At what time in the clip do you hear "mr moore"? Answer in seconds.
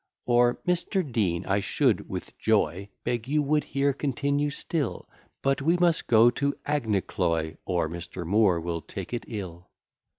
7.87-8.59